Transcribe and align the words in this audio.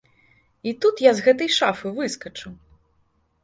І 0.71 0.73
тут 0.85 1.03
я 1.07 1.11
з 1.21 1.27
гэтай 1.29 1.49
шафы 1.59 1.95
выскачыў! 2.01 2.53